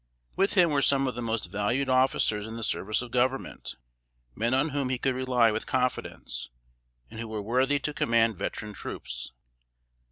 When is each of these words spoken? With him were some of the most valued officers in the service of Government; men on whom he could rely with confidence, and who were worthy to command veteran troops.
With 0.35 0.55
him 0.55 0.71
were 0.71 0.81
some 0.81 1.05
of 1.05 1.13
the 1.13 1.21
most 1.21 1.51
valued 1.51 1.87
officers 1.87 2.47
in 2.47 2.55
the 2.55 2.63
service 2.63 3.03
of 3.03 3.11
Government; 3.11 3.75
men 4.33 4.51
on 4.51 4.69
whom 4.69 4.89
he 4.89 4.97
could 4.97 5.13
rely 5.13 5.51
with 5.51 5.67
confidence, 5.67 6.49
and 7.11 7.19
who 7.19 7.27
were 7.27 7.39
worthy 7.43 7.77
to 7.77 7.93
command 7.93 8.35
veteran 8.35 8.73
troops. 8.73 9.31